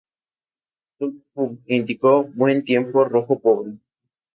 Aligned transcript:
Azul 0.99 1.59
indicó 1.67 2.23
buen 2.33 2.65
tiempo, 2.65 3.05
rojo 3.05 3.37
pobre. 3.37 3.73